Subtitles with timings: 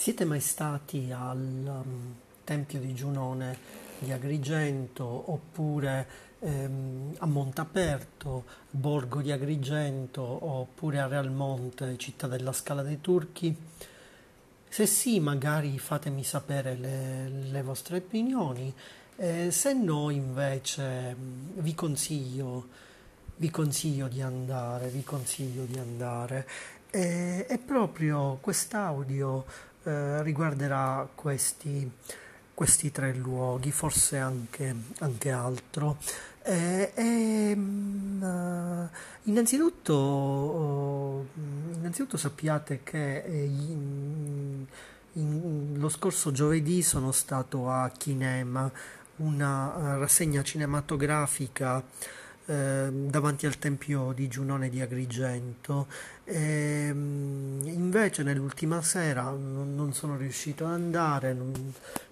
[0.00, 3.58] Siete mai stati al um, Tempio di Giunone
[3.98, 12.80] di Agrigento oppure ehm, a Montaperto, Borgo di Agrigento oppure a Realmonte, città della Scala
[12.80, 13.54] dei Turchi?
[14.70, 18.72] Se sì, magari fatemi sapere le, le vostre opinioni,
[19.16, 22.68] eh, se no invece mm, vi consiglio,
[23.36, 26.48] vi consiglio di andare, vi consiglio di andare.
[26.92, 31.90] E, e proprio quest'audio eh, riguarderà questi,
[32.54, 35.96] questi, tre luoghi, forse anche, anche altro.
[36.42, 37.56] Eh, eh,
[39.24, 41.26] innanzitutto, oh,
[41.74, 44.64] innanzitutto, sappiate che eh, in,
[45.14, 48.70] in, lo scorso giovedì sono stato a Kinema,
[49.16, 51.82] una rassegna cinematografica
[52.44, 55.86] davanti al tempio di Giunone di Agrigento.
[56.24, 61.36] E, ehm, invece nell'ultima sera non, sono riuscito ad andare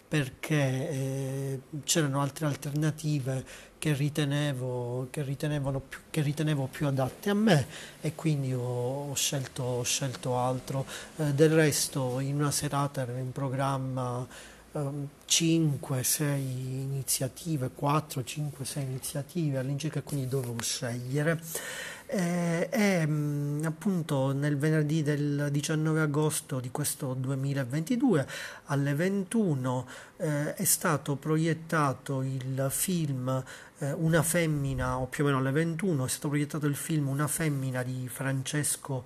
[0.08, 3.44] perché eh, c'erano altre alternative
[3.78, 7.66] che ritenevo, che, più, che ritenevo, più, adatte a me
[8.00, 10.86] e quindi ho, ho, scelto, ho scelto, altro.
[11.16, 14.26] Eh, del resto in una serata ero in programma
[15.24, 21.40] 5, 6 iniziative, 4, 5, 6 iniziative all'incirca, quindi dovevo scegliere.
[22.10, 28.26] Eh, e mm, appunto nel venerdì del 19 agosto di questo 2022
[28.66, 33.44] alle 21 eh, è stato proiettato il film
[33.80, 37.26] eh, Una femmina, o più o meno alle 21, è stato proiettato il film Una
[37.28, 39.04] femmina di Francesco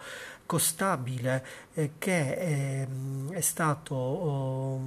[0.52, 4.80] Costabile eh, che è, mm, è stato oh,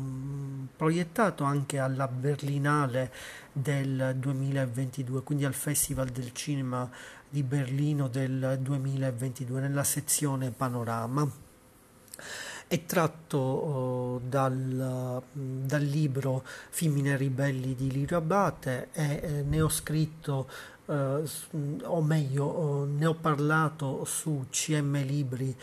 [0.75, 3.11] proiettato anche alla Berlinale
[3.51, 6.87] del 2022, quindi al Festival del Cinema
[7.27, 11.27] di Berlino del 2022 nella sezione Panorama.
[12.75, 19.69] È tratto oh, dal, dal, libro Femmine ribelli di Lirio Abate e eh, ne ho
[19.69, 20.49] scritto
[20.87, 21.21] eh,
[21.83, 25.55] o meglio, ne ho parlato su CM Libri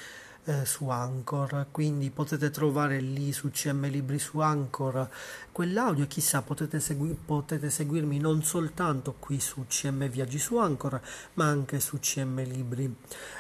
[0.44, 5.08] eh, su Anchor, quindi potete trovare lì su CM Libri su Anchor
[5.53, 11.00] quell'audio, chissà potete, segui- potete seguirmi non soltanto qui su CM Viaggi su Anchor,
[11.34, 12.92] ma anche su CM Libri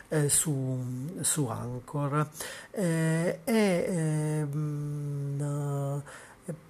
[0.08, 2.28] eh, su, su Anchor.
[2.70, 5.40] Eh, e ehm,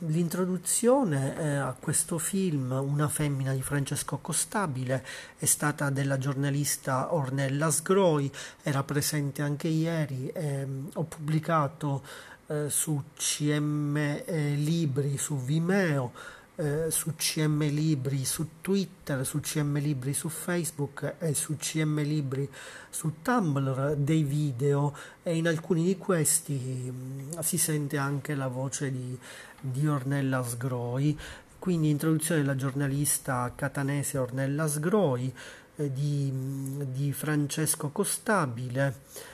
[0.00, 5.02] L'introduzione eh, a questo film, Una femmina di Francesco Costabile,
[5.38, 8.30] è stata della giornalista Ornella Sgroi,
[8.62, 12.02] era presente anche ieri, eh, ho pubblicato
[12.48, 16.12] eh, su CM eh, Libri su Vimeo
[16.56, 22.48] eh, su CM Libri su Twitter, su CM Libri su Facebook e su CM Libri
[22.90, 24.94] su Tumblr dei video.
[25.22, 29.18] E in alcuni di questi mh, mm, si sente anche la voce di,
[29.60, 31.18] di Ornella Sgroi,
[31.58, 35.32] quindi introduzione della giornalista catanese Ornella Sgroi,
[35.76, 39.30] eh, di, mm, di Francesco Costabile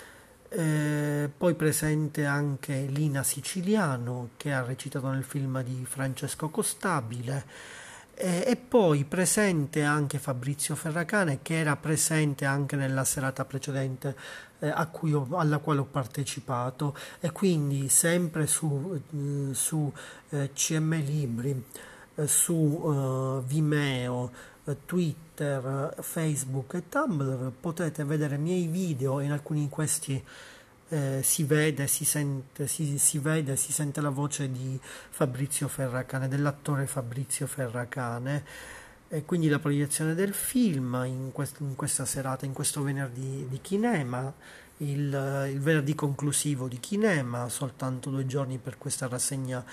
[0.51, 7.77] eh, poi presente anche Lina Siciliano che ha recitato nel film di Francesco Costabile.
[8.15, 14.17] Eh, e poi presente anche Fabrizio Ferracane che era presente anche nella serata precedente
[14.59, 16.97] eh, ho, alla quale ho partecipato.
[17.21, 19.93] E quindi sempre su, eh, su
[20.31, 21.65] eh, CM Libri,
[22.15, 24.31] eh, su Vimeo,
[24.85, 30.23] Twitter, Facebook e Tumblr potete vedere i miei video in alcuni di questi
[30.91, 36.29] eh, si vede, si sente, si, si vede, si sente la voce di Fabrizio Ferracane,
[36.29, 38.45] dell'attore Fabrizio Ferracane.
[39.11, 43.61] E quindi la proiezione del film in, quest- in questa serata, in questo venerdì di
[43.61, 44.33] Kinema
[44.79, 49.65] il, il, venerdì conclusivo di Kinema, soltanto due giorni per questa rassegna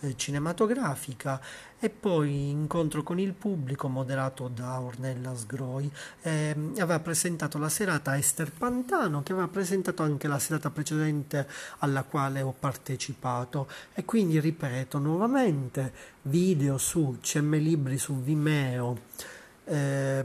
[0.00, 1.40] eh, cinematografica
[1.78, 5.90] e poi incontro con il pubblico moderato da Ornella Sgroi.
[6.22, 11.46] Eh, aveva presentato la serata Esther Pantano che aveva presentato anche la serata precedente
[11.78, 20.24] alla quale ho partecipato e quindi ripeto nuovamente video su CM Libri su Vimeo eh,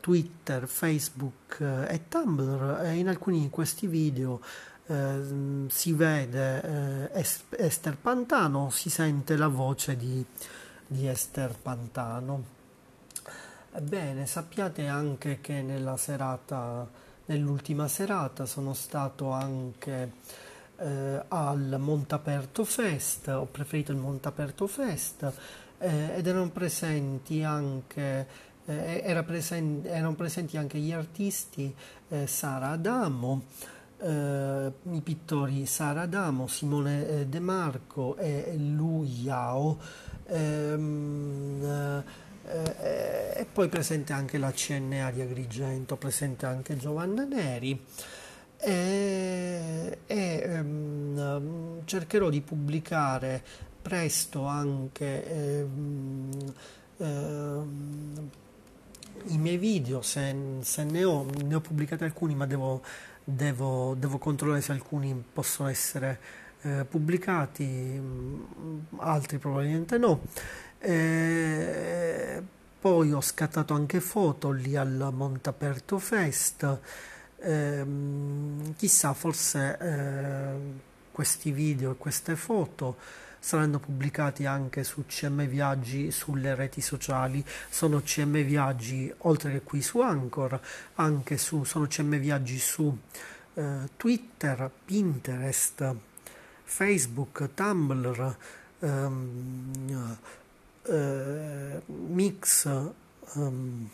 [0.00, 4.40] Twitter, Facebook eh, e Tumblr e in alcuni di questi video
[4.86, 10.24] eh, si vede eh, Esther Pantano, si sente la voce di,
[10.86, 12.60] di Esther Pantano.
[13.74, 16.86] Ebbene, sappiate anche che nella serata,
[17.26, 20.12] nell'ultima serata sono stato anche
[20.76, 25.32] eh, al Montaperto Fest, ho preferito il Montaperto Fest
[25.78, 31.74] eh, ed erano presenti anche eh, era presen- erano presenti anche gli artisti
[32.08, 33.44] eh, Sara Adamo,
[33.98, 39.78] eh, i pittori Sara Adamo, Simone eh, De Marco e Lu Yao.
[40.26, 42.02] Ehm,
[42.44, 47.80] eh, e poi presente anche la CNA di Agrigento, presente anche Giovanna Neri
[48.64, 53.42] e, e um, cercherò di pubblicare
[53.82, 56.54] presto anche um,
[56.98, 58.30] um,
[59.26, 62.82] i miei video se, se ne, ho, ne ho pubblicati alcuni ma devo,
[63.24, 66.18] devo, devo controllare se alcuni possono essere
[66.62, 68.00] eh, pubblicati
[68.98, 70.20] altri probabilmente no
[70.78, 72.42] eh,
[72.82, 76.80] poi ho scattato anche foto lì al Montaperto Fest.
[77.38, 77.86] Eh,
[78.74, 80.54] chissà, forse eh,
[81.12, 82.96] questi video e queste foto
[83.42, 87.44] saranno pubblicati anche su CM Viaggi sulle reti sociali.
[87.68, 90.60] Sono CM Viaggi oltre che qui su Anchor,
[90.94, 92.96] anche su, sono CM Viaggi su
[93.54, 95.92] eh, Twitter, Pinterest,
[96.62, 98.36] Facebook, Tumblr.
[98.78, 100.18] Ehm,
[100.84, 102.68] eh, mix
[103.34, 103.88] um,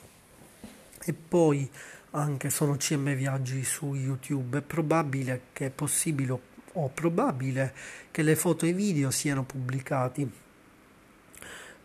[1.04, 1.70] e poi
[2.10, 4.58] anche sono CM Viaggi su YouTube.
[4.58, 6.32] È probabile che è possibile
[6.80, 7.74] o probabile
[8.10, 10.30] che le foto e i video siano pubblicati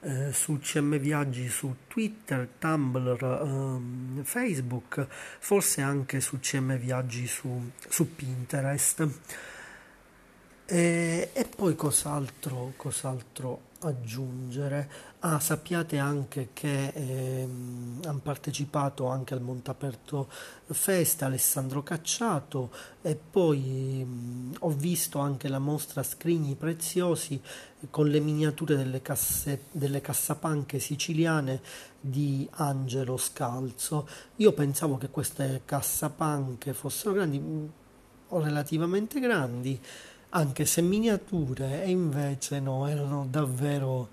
[0.01, 5.07] eh, su CM Viaggi su Twitter, Tumblr, um, Facebook,
[5.39, 9.07] forse anche su CM Viaggi su, su Pinterest.
[10.65, 14.89] E, e poi cos'altro, cos'altro aggiungere?
[15.19, 20.27] Ah, sappiate anche che ehm, hanno partecipato anche al Montaperto
[20.65, 22.71] Fest Alessandro Cacciato
[23.01, 27.41] e poi mh, ho visto anche la mostra Scrigni Preziosi
[27.89, 31.61] con le miniature delle, casse, delle cassapanche siciliane
[31.99, 34.07] di Angelo Scalzo.
[34.37, 37.71] Io pensavo che queste cassapanche fossero grandi
[38.27, 39.79] o relativamente grandi
[40.35, 44.09] anche se miniature, e invece no, erano davvero,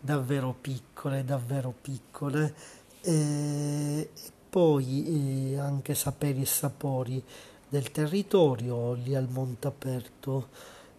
[0.00, 2.54] davvero piccole, davvero piccole.
[3.02, 4.10] E
[4.50, 7.22] poi eh, anche saperi e sapori
[7.68, 10.48] del territorio lì al Montaperto,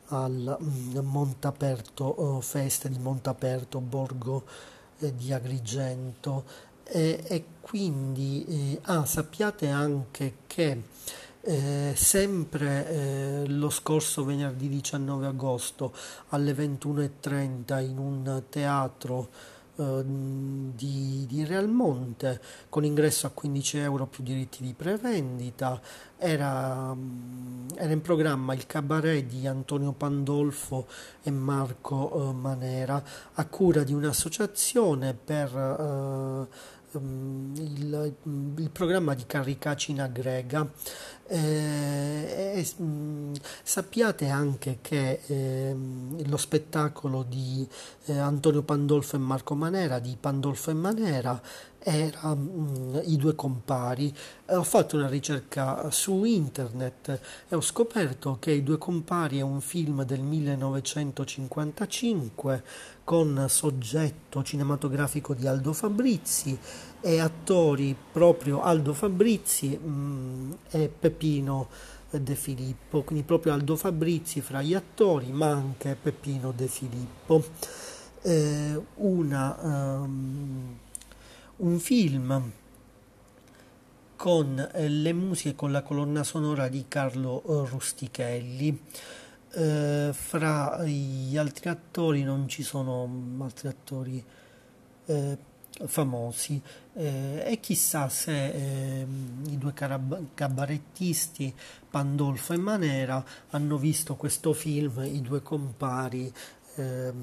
[0.08, 4.46] al mm, Montaperto oh, Feste di Montaperto, borgo
[5.00, 6.70] eh, di Agrigento.
[6.84, 10.82] E, e quindi, eh, ah, sappiate anche che
[11.44, 15.94] eh, sempre eh, lo scorso venerdì 19 agosto
[16.30, 19.30] alle 21.30 in un teatro
[19.76, 22.40] eh, di, di Realmonte
[22.70, 25.82] con ingresso a 15 euro più diritti di prevendita.
[26.18, 30.88] Era, mm, era in programma il cabaret di Antonio Pandolfo
[31.24, 33.04] e Marco eh, Manera
[33.34, 36.48] a cura di un'associazione per
[36.94, 38.14] eh, Ehm, il,
[38.58, 40.70] il, programma di Carricacina Grega.
[41.28, 42.68] Eh, eh,
[43.64, 45.74] sappiate anche che eh,
[46.26, 47.66] lo spettacolo di
[48.06, 51.42] eh, Antonio Pandolfo e Marco Manera, di Pandolfo e Manera,
[51.80, 54.14] era mm, i due compari.
[54.48, 59.62] Ho fatto una ricerca su internet e ho scoperto che I due compari è un
[59.62, 62.64] film del 1955
[63.12, 66.58] con soggetto cinematografico di Aldo Fabrizi
[67.02, 71.68] e attori proprio Aldo Fabrizi mh, mm, e Peppino
[72.10, 77.44] De Filippo, quindi proprio Aldo Fabrizi fra gli attori, ma anche Peppino De Filippo.
[78.22, 80.78] Eh, una, um,
[81.58, 82.52] un film
[84.16, 88.80] con eh, le musiche con la colonna sonora di Carlo eh, Rustichelli.
[89.54, 94.24] Eh, fra gli altri attori non ci sono altri attori
[95.06, 95.38] eh,
[95.86, 96.62] famosi.
[96.94, 99.06] Eh, e chissà se eh,
[99.48, 99.74] i due
[100.34, 101.54] cabarettisti
[101.90, 106.32] Pandolfo e Manera hanno visto questo film I due compari
[106.76, 107.14] eh,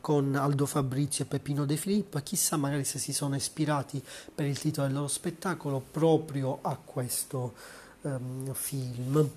[0.00, 2.18] con Aldo Fabrizio e Peppino De Filippo.
[2.18, 4.02] Chissà magari se si sono ispirati
[4.34, 7.54] per il titolo del loro spettacolo proprio a questo
[8.02, 9.30] ehm, film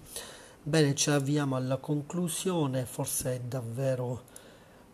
[0.70, 2.86] bene ci avviamo alla conclusione.
[2.86, 4.28] Forse è davvero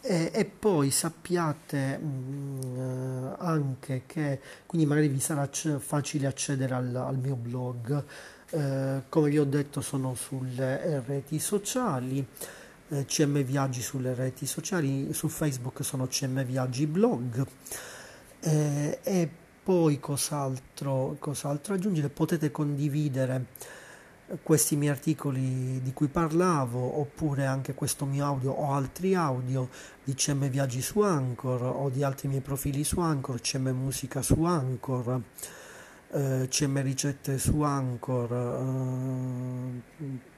[0.00, 6.74] E, e poi sappiate mh, eh, anche che, quindi magari vi sarà c- facile accedere
[6.74, 8.04] al, al mio blog.
[8.50, 12.26] Eh, come vi ho detto sono sulle reti sociali,
[12.94, 17.46] eh, CM Viaggi sulle reti sociali, su Facebook sono CM Viaggi Blog.
[18.40, 19.28] Eh, e
[19.62, 22.08] poi cos'altro, cos'altro aggiungere?
[22.08, 23.46] Potete condividere
[24.42, 29.68] questi miei articoli di cui parlavo, oppure anche questo mio audio o altri audio
[30.02, 34.44] di CM Viaggi su Anchor o di altri miei profili su Anchor, CM Musica su
[34.44, 35.20] Anchor,
[36.12, 38.32] eh, CM Ricette su Anchor,
[39.98, 40.32] eh,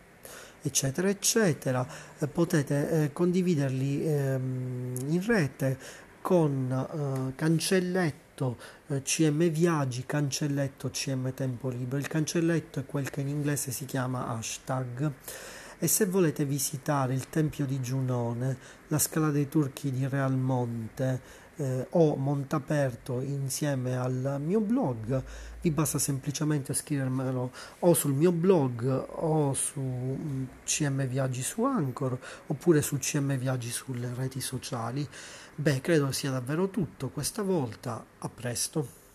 [0.66, 1.86] eccetera, eccetera.
[2.18, 5.78] Eh, potete eh, condividerli ehm, in rete
[6.20, 8.56] con eh, cancelletto
[8.88, 11.98] eh, CM Viaggi, cancelletto CM Tempo Libero.
[11.98, 15.12] Il cancelletto è quel che in inglese si chiama hashtag.
[15.78, 18.56] E se volete visitare il Tempio di Giunone,
[18.88, 25.22] la Scala dei Turchi di Realmonte eh, o Montaperto insieme al mio blog,
[25.60, 32.18] vi basta semplicemente scrivermelo o sul mio blog o su mm, CM Viaggi su Anchor
[32.46, 35.06] oppure su CM Viaggi sulle reti sociali.
[35.54, 38.04] Beh, credo sia davvero tutto questa volta.
[38.18, 39.05] A presto.